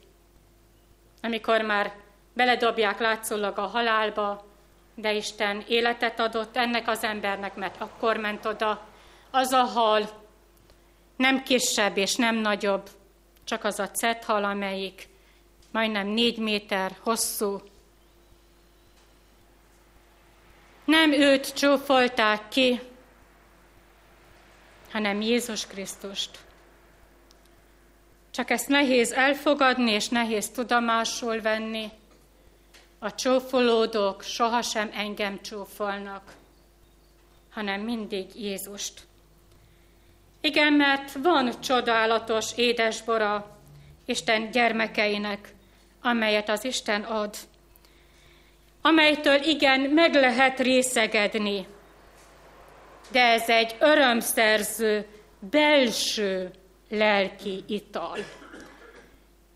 [1.21, 1.93] amikor már
[2.33, 4.45] beledobják látszólag a halálba,
[4.95, 8.87] de Isten életet adott ennek az embernek, mert akkor ment oda.
[9.31, 10.09] Az a hal
[11.15, 12.89] nem kisebb és nem nagyobb,
[13.43, 15.07] csak az a cethal, amelyik
[15.71, 17.61] majdnem négy méter hosszú.
[20.85, 22.79] Nem őt csúfolták ki,
[24.91, 26.39] hanem Jézus Krisztust.
[28.31, 31.89] Csak ezt nehéz elfogadni, és nehéz tudomásul venni.
[32.99, 36.33] A csófolódók sohasem engem csófolnak,
[37.49, 39.07] hanem mindig Jézust.
[40.41, 43.57] Igen, mert van csodálatos édesbora
[44.05, 45.53] Isten gyermekeinek,
[46.01, 47.35] amelyet az Isten ad,
[48.81, 51.67] amelytől igen, meg lehet részegedni,
[53.11, 55.05] de ez egy örömszerző,
[55.39, 56.51] belső
[56.89, 58.17] lelki ital.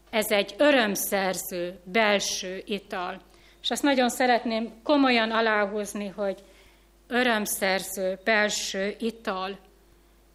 [0.10, 3.22] Ez egy örömszerző, belső ital.
[3.62, 6.43] És azt nagyon szeretném komolyan aláhúzni, hogy
[7.08, 9.60] örömszerző, belső ital.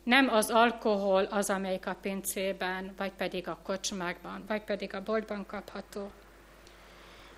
[0.09, 5.47] Nem az alkohol az, amelyik a pincében, vagy pedig a kocsmákban, vagy pedig a boltban
[5.47, 6.11] kapható.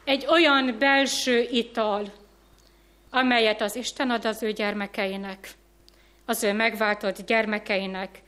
[0.04, 2.12] Egy olyan belső ital,
[3.11, 5.50] amelyet az Isten ad az ő gyermekeinek,
[6.26, 8.22] az ő megváltott gyermekeinek,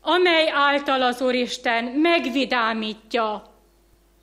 [0.00, 3.54] amely által az Úristen megvidámítja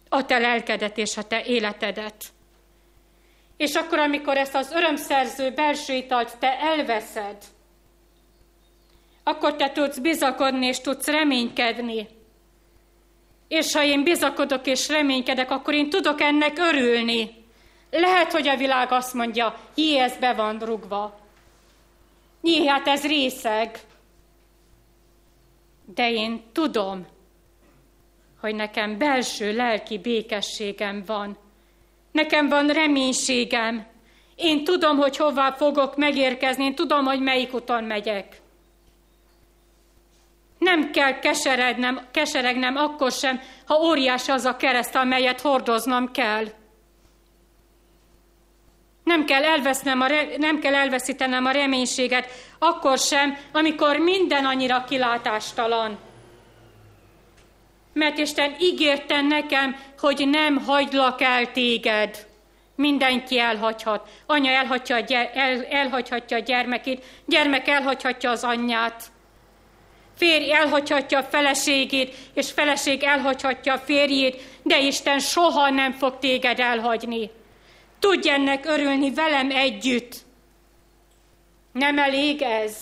[0.09, 2.25] a te lelkedet és a te életedet.
[3.57, 7.37] És akkor, amikor ezt az örömszerző belső italt te elveszed,
[9.23, 12.07] akkor te tudsz bizakodni és tudsz reménykedni.
[13.47, 17.43] És ha én bizakodok és reménykedek, akkor én tudok ennek örülni.
[17.89, 21.19] Lehet, hogy a világ azt mondja, jé, ez be van rugva.
[22.41, 23.79] Jé, hát ez részeg.
[25.95, 27.07] De én tudom,
[28.39, 31.37] hogy nekem belső lelki békességem van.
[32.11, 33.85] Nekem van reménységem.
[34.35, 38.41] Én tudom, hogy hová fogok megérkezni, én tudom, hogy melyik úton megyek.
[40.63, 46.45] Nem kell keserednem, keseregnem akkor sem, ha óriás az a kereszt, amelyet hordoznom kell.
[49.03, 55.97] Nem kell, elvesznem a nem kell elveszítenem a reménységet, akkor sem, amikor minden annyira kilátástalan.
[57.93, 62.27] Mert Isten ígérte nekem, hogy nem hagylak el téged.
[62.75, 64.09] Mindenki elhagyhat.
[64.25, 64.97] Anya elhagyja,
[65.33, 69.11] el, elhagyhatja a gyermekét, gyermek elhagyhatja az anyját.
[70.23, 76.59] Férj elhagyhatja a feleségét, és feleség elhagyhatja a férjét, de Isten soha nem fog téged
[76.59, 77.29] elhagyni.
[77.99, 80.15] Tudj ennek örülni velem együtt.
[81.71, 82.77] Nem elég ez.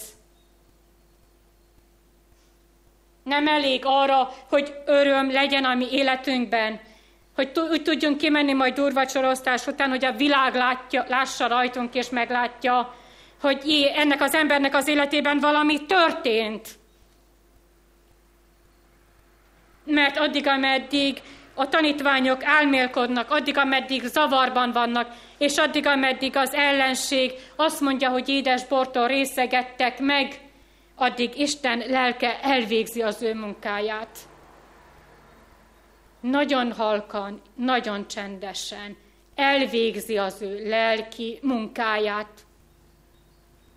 [3.23, 6.79] Nem elég arra, hogy öröm legyen a mi életünkben,
[7.35, 12.95] hogy úgy tudjunk kimenni majd durvacsorosztás után, hogy a világ látja, lássa rajtunk és meglátja,
[13.39, 16.79] hogy ennek az embernek az életében valami történt.
[19.83, 21.21] Mert addig, ameddig
[21.53, 28.29] a tanítványok álmélkodnak, addig, ameddig zavarban vannak, és addig, ameddig az ellenség azt mondja, hogy
[28.29, 30.39] édes bortól részegettek meg,
[30.95, 34.17] addig Isten lelke elvégzi az ő munkáját.
[36.19, 38.97] Nagyon halkan, nagyon csendesen
[39.35, 42.45] elvégzi az ő lelki munkáját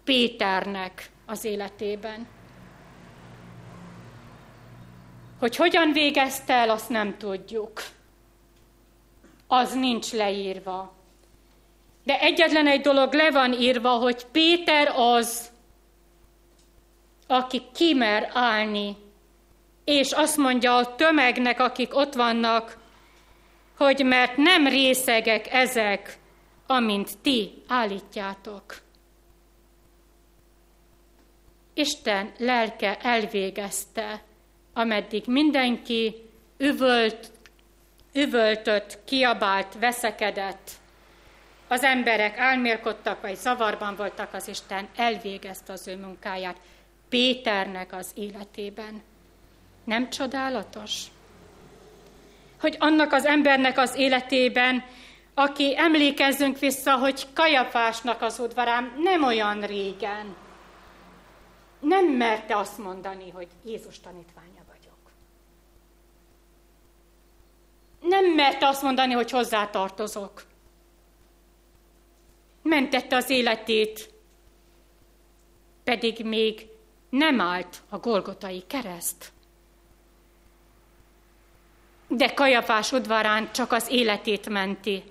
[0.05, 2.34] Péternek az életében.
[5.45, 7.83] Hogy hogyan végezte el, azt nem tudjuk.
[9.47, 10.95] Az nincs leírva.
[12.05, 15.51] De egyetlen egy dolog le van írva, hogy Péter az,
[17.27, 18.97] aki kimer állni,
[19.85, 22.79] és azt mondja a tömegnek, akik ott vannak,
[23.77, 26.19] hogy mert nem részegek ezek,
[26.67, 28.77] amint ti állítjátok.
[31.75, 34.23] Isten lelke elvégezte
[34.75, 36.15] ameddig mindenki
[36.59, 37.31] üvölt,
[38.13, 40.71] üvöltött, kiabált, veszekedett,
[41.69, 46.57] az emberek álmélkodtak, vagy zavarban voltak, az Isten elvégezte az ő munkáját
[47.09, 49.03] Péternek az életében.
[49.85, 51.03] Nem csodálatos?
[52.61, 54.85] Hogy annak az embernek az életében,
[55.35, 60.37] aki emlékezzünk vissza, hogy Kajafásnak az udvarán nem olyan régen,
[61.81, 64.99] nem merte azt mondani, hogy Jézus tanítványa vagyok.
[68.15, 70.43] Nem merte azt mondani, hogy hozzátartozok.
[72.63, 74.11] Mentette az életét,
[75.85, 76.67] pedig még
[77.11, 79.33] nem állt a Golgotai kereszt.
[82.09, 85.03] De Kajafás udvarán csak az életét menti.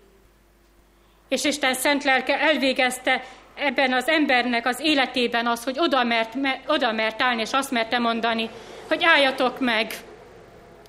[1.27, 3.23] És Isten szent lelke elvégezte
[3.55, 7.71] ebben az embernek az életében az, hogy oda mert, me, oda mert állni, és azt
[7.71, 8.49] merte mondani,
[8.87, 9.93] hogy álljatok meg,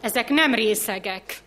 [0.01, 1.43] ezek nem részegek.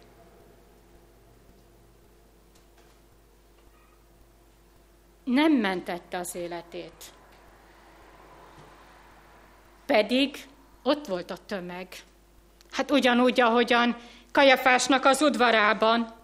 [5.27, 7.03] Nem mentette az életét.
[9.85, 10.37] Pedig
[10.83, 11.87] ott volt a tömeg.
[12.71, 13.97] Hát ugyanúgy, ahogyan
[14.31, 16.15] Kajafásnak az udvarában,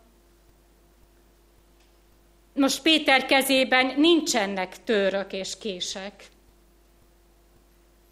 [2.56, 6.26] most Péter kezében nincsenek török és kések.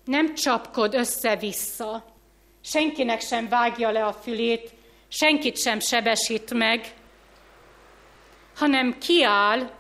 [0.06, 2.06] Nem csapkod össze-vissza,
[2.62, 4.74] senkinek sem vágja le a fülét,
[5.08, 6.94] senkit sem sebesít meg,
[8.56, 9.80] hanem kiáll,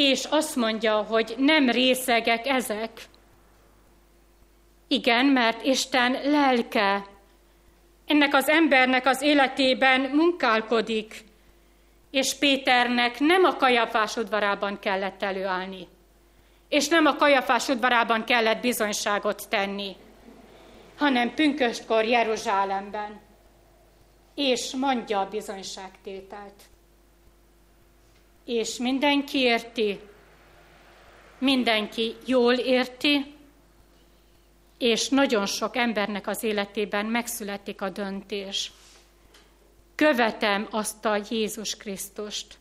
[0.00, 2.90] és azt mondja, hogy nem részegek ezek.
[4.88, 7.06] Igen, mert Isten lelke
[8.06, 11.24] ennek az embernek az életében munkálkodik,
[12.10, 15.88] és Péternek nem a kajafás udvarában kellett előállni,
[16.68, 19.96] és nem a kajafás udvarában kellett bizonyságot tenni,
[20.96, 23.20] hanem pünköstkor Jeruzsálemben,
[24.34, 26.70] és mondja a bizonyságtételt.
[28.52, 30.00] És mindenki érti,
[31.38, 33.34] mindenki jól érti,
[34.78, 38.72] és nagyon sok embernek az életében megszületik a döntés,
[40.00, 42.58] Követem azt a Jézus Krisztust,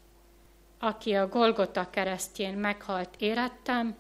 [0.80, 3.96] aki a Golgota keresztjén meghalt érettem,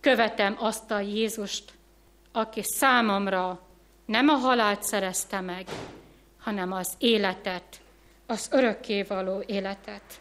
[0.00, 1.72] követem azt a Jézust,
[2.32, 3.60] aki számomra
[4.06, 5.68] nem a halált szerezte meg,
[6.38, 7.80] hanem az életet,
[8.26, 10.20] az örökkévaló életet.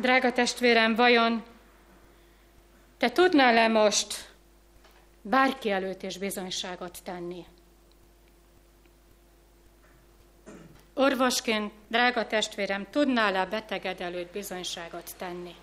[0.00, 1.42] Drága testvérem, vajon
[2.98, 4.32] te tudnál-e most
[5.22, 7.46] bárki előtt is bizonyságot tenni?
[10.94, 15.54] Orvosként, drága testvérem, tudnál-e beteged előtt bizonyságot tenni?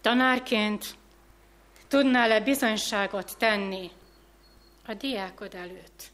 [0.00, 0.94] Tanárként
[1.88, 3.90] tudnál-e bizonyságot tenni
[4.86, 6.10] a diákod előtt,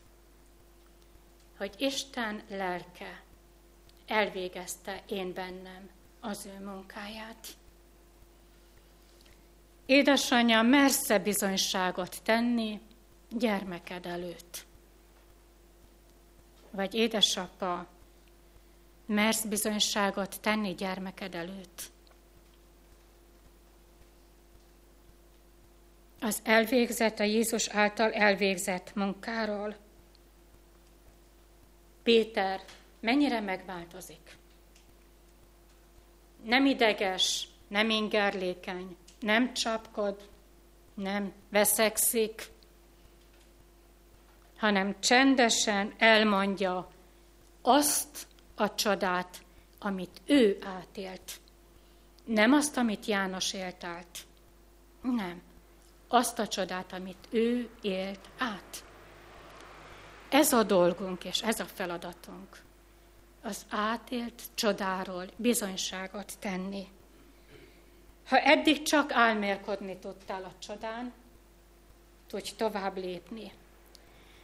[1.56, 3.22] hogy Isten lelke
[4.10, 7.46] elvégezte én bennem az ő munkáját?
[9.86, 12.80] Édesanyja, mersze bizonyságot tenni
[13.30, 14.68] gyermeked előtt?
[16.70, 17.86] vagy édesapa,
[19.06, 21.82] mersz bizonyságot tenni gyermeked előtt.
[26.20, 29.76] Az elvégzett, a Jézus által elvégzett munkáról.
[32.02, 32.60] Péter
[33.00, 34.36] mennyire megváltozik.
[36.42, 40.28] Nem ideges, nem ingerlékeny, nem csapkod,
[40.94, 42.48] nem veszekszik,
[44.56, 46.88] hanem csendesen elmondja
[47.62, 49.42] azt a csodát,
[49.78, 51.40] amit ő átélt.
[52.24, 54.18] Nem azt, amit János élt át.
[55.02, 55.42] Nem.
[56.08, 58.84] Azt a csodát, amit ő élt át.
[60.28, 62.62] Ez a dolgunk, és ez a feladatunk.
[63.42, 66.86] Az átélt csodáról bizonyságot tenni.
[68.28, 71.12] Ha eddig csak álmélkodni tudtál a csodán,
[72.26, 73.52] tudj tovább lépni.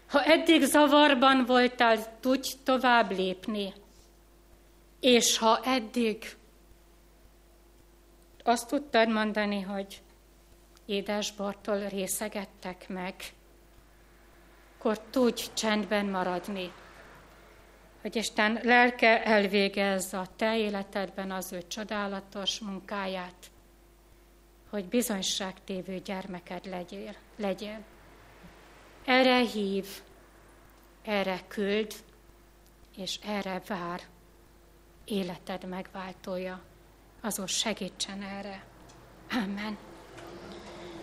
[0.09, 3.72] Ha eddig zavarban voltál, tudj tovább lépni.
[5.01, 6.36] És ha eddig
[8.42, 10.03] azt tudtad mondani, hogy
[10.86, 13.14] édesbortól részegettek meg,
[14.78, 16.72] akkor tudj csendben maradni,
[18.07, 23.50] hogy Isten lelke elvégezze a te életedben az ő csodálatos munkáját,
[24.70, 27.14] hogy bizonyságtévő gyermeked legyél.
[27.36, 27.78] legyél
[29.04, 29.86] erre hív,
[31.04, 31.94] erre küld,
[32.96, 34.00] és erre vár
[35.04, 36.62] életed megváltója.
[37.20, 38.64] Azon segítsen erre.
[39.30, 39.78] Amen.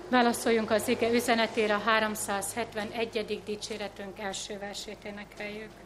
[0.09, 3.41] Válaszoljunk az ige üzenetére a 371.
[3.45, 5.82] dicséretünk első versét énekeljük.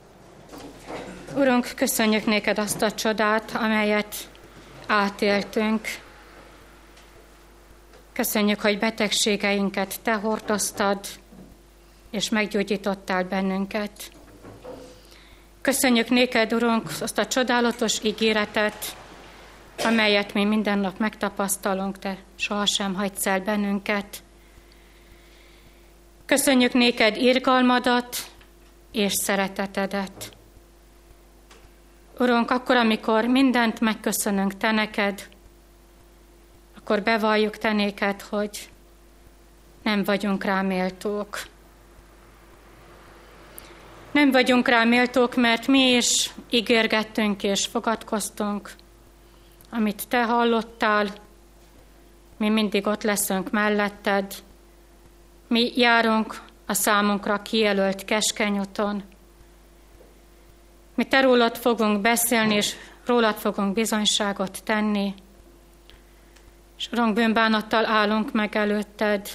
[1.36, 4.16] Urunk, köszönjük néked azt a csodát, amelyet
[4.88, 5.82] átéltünk.
[8.14, 11.00] Köszönjük, hogy betegségeinket Te hordoztad,
[12.12, 14.12] és meggyógyítottál bennünket.
[15.62, 18.96] Köszönjük néked, Urunk, azt a csodálatos ígéretet,
[19.84, 24.24] amelyet mi minden nap megtapasztalunk, Te sohasem hagysz el bennünket.
[26.26, 28.18] Köszönjük néked irgalmadat
[28.92, 30.37] és szeretetedet.
[32.20, 35.28] Urunk, akkor, amikor mindent megköszönünk Te neked,
[36.78, 38.70] akkor bevalljuk Te néked, hogy
[39.84, 41.40] nem vagyunk rá méltók.
[44.12, 48.72] Nem vagyunk rá méltók, mert mi is ígérgettünk és fogadkoztunk,
[49.70, 51.08] amit Te hallottál,
[52.38, 54.34] mi mindig ott leszünk melletted,
[55.48, 59.04] mi járunk a számunkra kijelölt keskeny úton,
[60.98, 62.76] mi te rólad fogunk beszélni, és
[63.06, 65.14] rólad fogunk bizonyságot tenni.
[66.78, 69.30] És Urunk, bűnbánattal állunk meg előtted,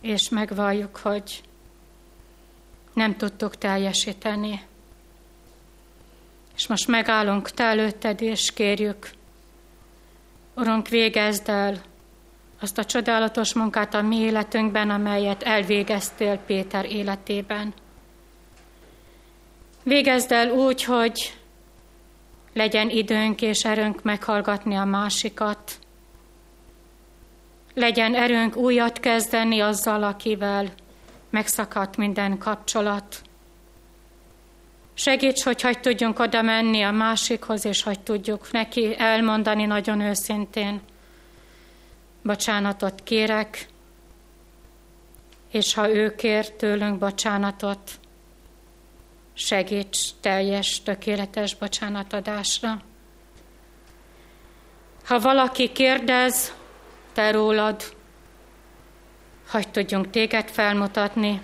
[0.00, 1.42] és megvalljuk, hogy
[2.92, 4.62] nem tudtuk teljesíteni.
[6.56, 9.10] És most megállunk te előtted, és kérjük,
[10.54, 11.80] Urunk, végezd el
[12.60, 17.74] azt a csodálatos munkát a mi életünkben, amelyet elvégeztél Péter életében.
[19.82, 21.38] Végezd el úgy, hogy
[22.52, 25.78] legyen időnk és erőnk meghallgatni a másikat.
[27.74, 30.72] Legyen erőnk újat kezdeni azzal, akivel
[31.30, 33.22] megszakadt minden kapcsolat.
[34.94, 40.80] Segíts, hogy hagy tudjunk oda menni a másikhoz, és hogy tudjuk neki elmondani nagyon őszintén.
[42.22, 43.68] Bocsánatot kérek,
[45.50, 48.00] és ha ő kér tőlünk bocsánatot,
[49.40, 52.80] segíts teljes, tökéletes bocsánatadásra.
[55.04, 56.54] Ha valaki kérdez,
[57.12, 57.96] te rólad,
[59.46, 61.40] hagy tudjunk téged felmutatni,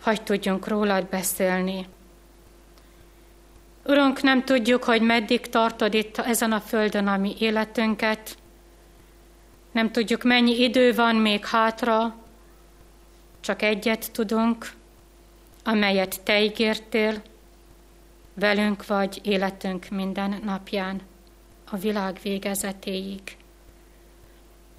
[0.00, 1.86] hagy tudjunk rólad beszélni.
[3.84, 8.36] Urunk, nem tudjuk, hogy meddig tartod itt ezen a földön a mi életünket.
[9.72, 12.16] Nem tudjuk, mennyi idő van még hátra,
[13.40, 14.72] csak egyet tudunk,
[15.64, 17.22] amelyet Te ígértél,
[18.34, 21.00] velünk vagy életünk minden napján,
[21.70, 23.20] a világ végezetéig.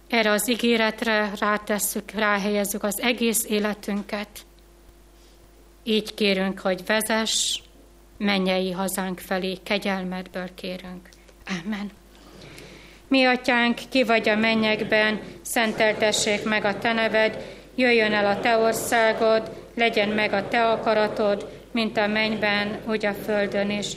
[0.08, 4.46] Erre az ígéretre rátesszük, ráhelyezzük az egész életünket.
[5.84, 7.60] Így kérünk, hogy vezess,
[8.18, 11.10] mennyei hazánk felé, kegyelmedből kérünk.
[11.64, 11.92] Amen.
[13.08, 18.58] Mi atyánk, ki vagy a mennyekben, szenteltessék meg a te neved, jöjjön el a te
[18.58, 23.88] országod, legyen meg a te akaratod, mint a mennyben, úgy a földön is.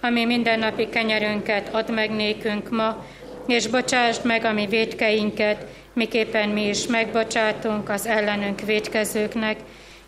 [0.00, 3.04] Ami mindennapi kenyerünket add meg nékünk ma,
[3.46, 9.56] és bocsásd meg a mi védkeinket, miképpen mi is megbocsátunk az ellenünk védkezőknek,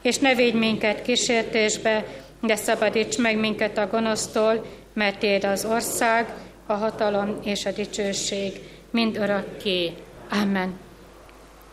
[0.03, 2.05] és ne védj minket kísértésbe,
[2.41, 6.35] de szabadíts meg minket a gonosztól, mert Téd az ország,
[6.66, 8.53] a hatalom és a dicsőség
[8.91, 9.93] mind örökké.
[10.31, 10.78] Amen.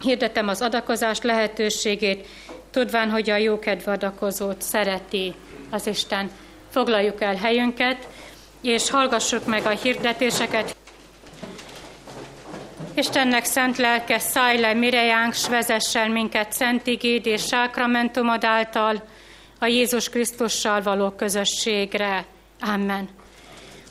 [0.01, 2.27] Hirdetem az adakozás lehetőségét,
[2.77, 5.33] tudván, hogy a jókedv adakozót szereti
[5.69, 6.31] az Isten.
[6.69, 8.07] Foglaljuk el helyünket,
[8.61, 10.75] és hallgassuk meg a hirdetéseket.
[12.93, 19.03] Istennek szent lelke, szállj le mirejánk, s vezessen minket szent igéd és sákramentumod által
[19.59, 22.25] a Jézus Krisztussal való közösségre.
[22.59, 23.09] Amen.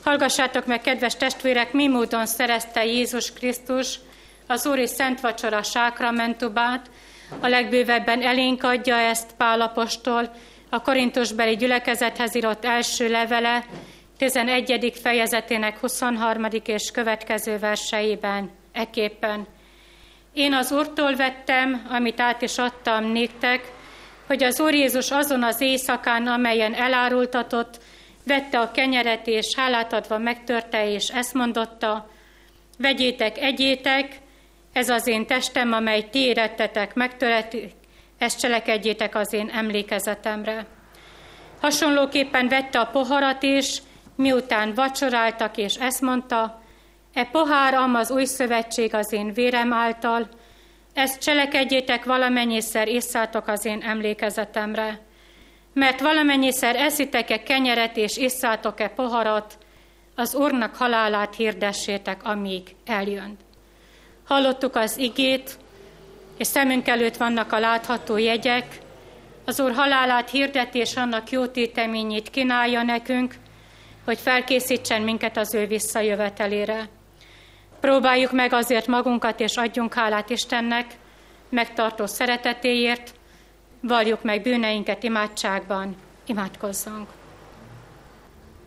[0.03, 3.99] Hallgassátok meg, kedves testvérek, mi módon szerezte Jézus Krisztus
[4.47, 6.89] az Úri Szent Vacsora sákramentumát,
[7.39, 10.31] a legbővebben elénk adja ezt Pálapostól,
[10.69, 13.65] a Korintusbeli gyülekezethez írott első levele,
[14.17, 14.93] 11.
[15.01, 16.47] fejezetének 23.
[16.65, 19.47] és következő verseiben, eképpen.
[20.33, 23.71] Én az Úrtól vettem, amit át is adtam néktek,
[24.27, 27.79] hogy az Úr Jézus azon az éjszakán, amelyen elárultatott,
[28.25, 32.09] vette a kenyeret, és hálát adva megtörte, és ezt mondotta,
[32.77, 34.19] vegyétek, egyétek,
[34.77, 37.71] ez az én testem, amely ti érettetek, megtöretik,
[38.17, 40.65] ezt cselekedjétek az én emlékezetemre.
[41.61, 43.81] Hasonlóképpen vette a poharat is,
[44.15, 46.61] miután vacsoráltak, és ezt mondta,
[47.13, 50.29] e pohár am az új szövetség az én vérem által,
[50.93, 54.99] ezt cselekedjétek valamennyiszer isszátok az én emlékezetemre.
[55.73, 59.57] Mert valamennyiszer eszitek-e kenyeret és isszátok-e poharat,
[60.15, 63.37] az Úrnak halálát hirdessétek, amíg eljön.
[64.27, 65.57] Hallottuk az igét,
[66.37, 68.79] és szemünk előtt vannak a látható jegyek,
[69.45, 73.35] az Úr halálát hirdeti és annak jó téteményét kínálja nekünk,
[74.05, 76.89] hogy felkészítsen minket az ő visszajövetelére.
[77.79, 80.85] Próbáljuk meg azért magunkat, és adjunk hálát Istennek,
[81.49, 83.13] megtartó szeretetéért,
[83.81, 87.09] valljuk meg bűneinket imádságban, imádkozzunk.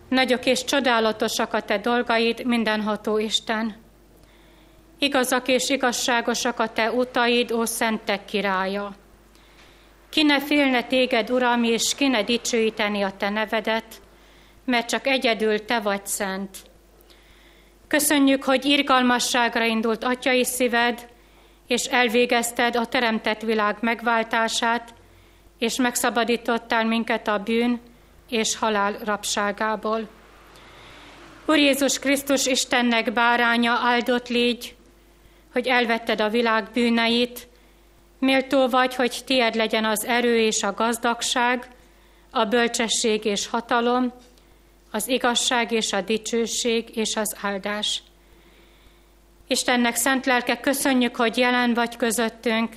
[0.09, 3.89] Nagyok és csodálatosak a te dolgaid, mindenható Isten.
[5.03, 8.95] Igazak és igazságosak a te utaid, ó szentek királya.
[10.11, 14.01] Ki ne félne téged, Uram, és ki ne dicsőíteni a te nevedet,
[14.65, 16.57] mert csak egyedül te vagy szent.
[17.89, 21.09] Köszönjük, hogy irgalmasságra indult atyai szíved,
[21.67, 24.95] és elvégezted a teremtett világ megváltását,
[25.59, 27.81] és megszabadítottál minket a bűn
[28.29, 30.09] és halál rabságából.
[31.47, 34.75] Úr Jézus Krisztus Istennek báránya áldott légy,
[35.53, 37.49] hogy elvetted a világ bűneit,
[38.19, 41.69] méltó vagy, hogy tied legyen az erő és a gazdagság,
[42.31, 44.13] a bölcsesség és hatalom,
[44.91, 48.03] az igazság és a dicsőség és az áldás.
[49.47, 52.77] Istennek szent lelke, köszönjük, hogy jelen vagy közöttünk,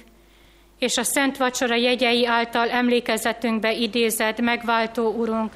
[0.80, 5.54] és a Szent Vacsora jegyei által emlékezetünkbe idézed megváltó Urunk,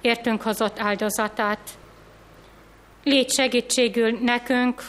[0.00, 1.70] értünk hozott áldozatát.
[3.04, 4.82] Légy segítségül nekünk,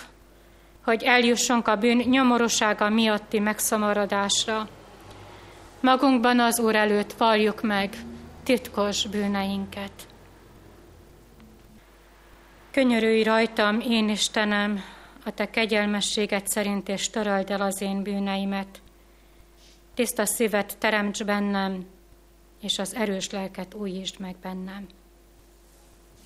[0.84, 4.70] hogy eljussunk a bűn nyomorúsága miatti megszomorodásra.
[5.80, 7.98] Magunkban az Úr előtt valljuk meg
[8.44, 9.92] titkos bűneinket.
[12.72, 14.84] Könyörülj rajtam, én Istenem,
[15.26, 18.82] a te kegyelmességet szerint, és töröld el az én bűneimet.
[19.94, 21.86] Tiszta szívet teremts bennem,
[22.62, 24.88] és az erős lelket újítsd meg bennem.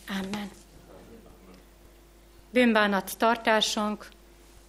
[0.10, 0.49] Amen.
[2.49, 4.08] Bűnbánat tartásunk,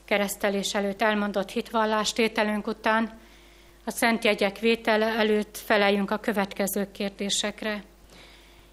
[0.07, 3.18] keresztelés előtt elmondott hitvallástételünk után,
[3.84, 7.82] a szent jegyek vétele előtt feleljünk a következő kérdésekre.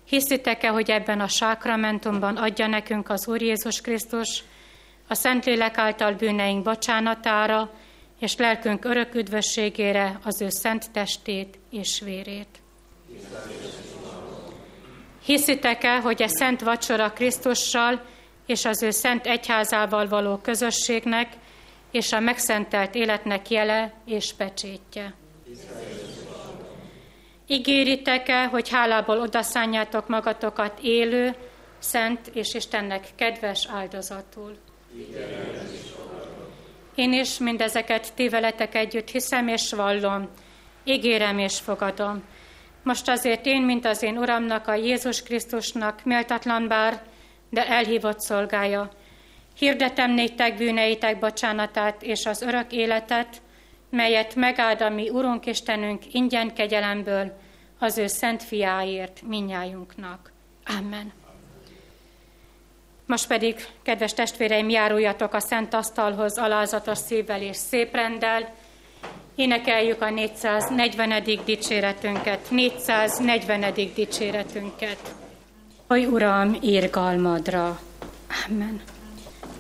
[0.08, 4.44] Hiszitek-e, hogy ebben a sákramentumban adja nekünk az Úr Jézus Krisztus
[5.08, 7.72] a Szentlélek által bűneink bocsánatára
[8.20, 12.62] és lelkünk örök üdvösségére az ő szent testét és vérét?
[15.26, 18.02] Hiszitek-e, hogy a szent vacsora Krisztussal
[18.46, 21.34] és az ő szent egyházával való közösségnek
[21.92, 25.14] és a megszentelt életnek jele és pecsétje?
[27.48, 31.36] Ígéritek-e, hogy hálából odaszánjátok magatokat élő,
[31.80, 34.58] szent és Istennek kedves áldozatul?
[36.96, 40.30] Én is mindezeket ti veletek együtt hiszem és vallom,
[40.84, 42.24] ígérem és fogadom.
[42.84, 47.02] Most azért én, mint az én Uramnak, a Jézus Krisztusnak, méltatlan bár,
[47.54, 48.90] de elhívott szolgája.
[49.58, 53.42] Hirdetem néktek bűneitek bocsánatát és az örök életet,
[53.90, 57.38] melyet megáld a mi Urunk Istenünk ingyen kegyelemből
[57.80, 60.32] az ő szent fiáért minnyájunknak.
[60.78, 61.12] Amen.
[63.06, 68.54] Most pedig, kedves testvéreim, járuljatok a szent asztalhoz alázatos szívvel és szép rendel.
[69.36, 71.24] Énekeljük a 440.
[71.46, 73.74] dicséretünket, 440.
[73.96, 75.23] dicséretünket.
[75.94, 77.80] Oly Uram, írgalmadra.
[78.48, 78.82] Amen.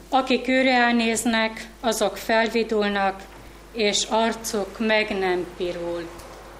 [0.09, 3.23] Akik őre elnéznek, azok felvidulnak,
[3.71, 6.09] és arcuk meg nem pirul.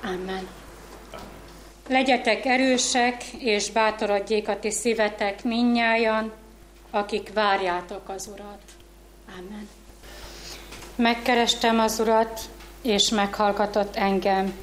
[0.03, 0.47] Amen.
[1.87, 6.31] Legyetek erősek, és bátorodjék a ti szívetek minnyájan,
[6.89, 8.61] akik várjátok az Urat.
[9.37, 9.69] Amen.
[10.95, 12.39] Megkerestem az Urat,
[12.81, 14.53] és meghallgatott engem,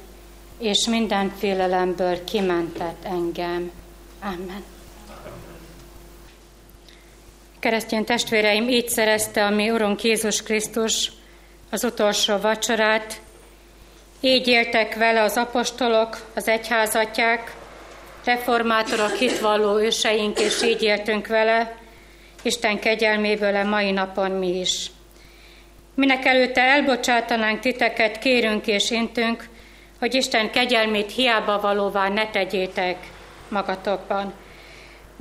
[0.57, 3.71] és minden félelemből kimentett engem.
[4.21, 4.70] Amen.
[7.61, 11.11] Keresztény testvéreim, így szerezte a mi Urunk Jézus Krisztus
[11.69, 13.21] az utolsó vacsorát,
[14.19, 17.55] így éltek vele az apostolok, az egyházatják,
[18.23, 21.77] reformátorok, hitvalló őseink, és így éltünk vele,
[22.41, 24.91] Isten kegyelméből a mai napon mi is.
[25.95, 29.47] Minek előtte elbocsátanánk titeket, kérünk és intünk,
[29.99, 32.97] hogy Isten kegyelmét hiába valóvá ne tegyétek
[33.47, 34.33] magatokban.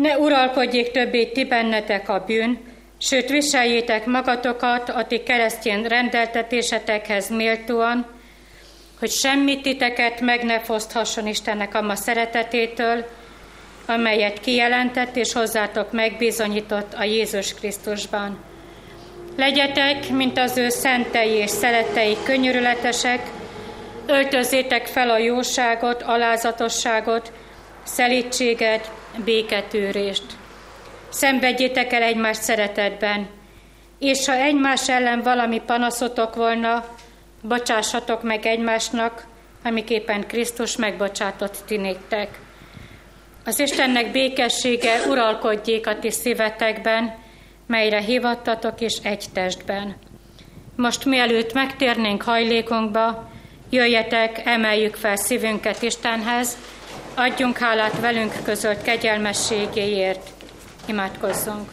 [0.01, 2.59] Ne uralkodjék többé ti bennetek a bűn,
[2.99, 8.07] sőt viseljétek magatokat a ti keresztjén rendeltetésetekhez méltóan,
[8.99, 13.07] hogy semmit titeket meg ne foszthasson Istennek a ma szeretetétől,
[13.87, 18.39] amelyet kijelentett és hozzátok megbizonyított a Jézus Krisztusban.
[19.37, 23.21] Legyetek, mint az ő szentei és szeretei könyörületesek,
[24.07, 27.33] öltözzétek fel a jóságot, alázatosságot,
[27.95, 28.91] szelítséget,
[29.25, 30.25] béketűrést.
[31.09, 33.29] Szenvedjétek el egymást szeretetben,
[33.99, 36.85] és ha egymás ellen valami panaszotok volna,
[37.43, 39.27] bocsássatok meg egymásnak,
[39.65, 42.39] amiképpen Krisztus megbocsátott ti néktek.
[43.45, 47.15] Az Istennek békessége uralkodjék a ti szívetekben,
[47.67, 49.97] melyre hívattatok is egy testben.
[50.77, 53.31] Most mielőtt megtérnénk hajlékunkba,
[53.71, 56.57] jöjjetek, emeljük fel szívünket Istenhez,
[57.21, 60.31] adjunk hálát velünk közölt kegyelmességéért.
[60.87, 61.71] Imádkozzunk!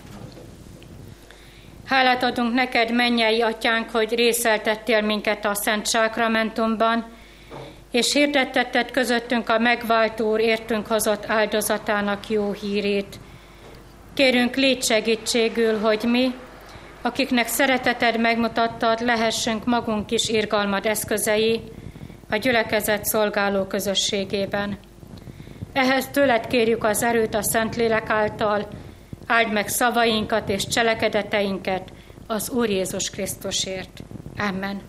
[1.85, 7.05] Hálát adunk neked, mennyei atyánk, hogy részeltettél minket a Szent Sákramentumban,
[7.91, 13.19] és hirdettetted közöttünk a megváltó úr értünk hozott áldozatának jó hírét.
[14.13, 16.33] Kérünk, légy segítségül, hogy mi,
[17.01, 21.61] akiknek szereteted megmutattad, lehessünk magunk is irgalmad eszközei
[22.29, 24.86] a gyülekezet szolgáló közösségében.
[25.77, 28.67] Ehhez tőled kérjük az erőt a Szentlélek által,
[29.27, 31.91] áld meg szavainkat és cselekedeteinket
[32.27, 34.03] az Úr Jézus Krisztusért.
[34.37, 34.81] Amen.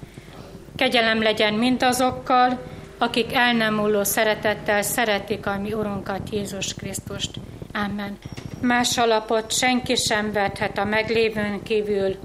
[0.76, 2.61] Kegyelem legyen mindazokkal,
[2.99, 7.30] akik el nem múló szeretettel szeretik a mi Urunkat, Jézus Krisztust.
[7.72, 8.18] Amen.
[8.61, 12.16] Más alapot senki sem vethet a meglévőn kívül,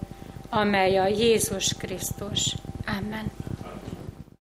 [0.49, 2.55] amely a Jézus Krisztus.
[2.85, 3.31] Amen.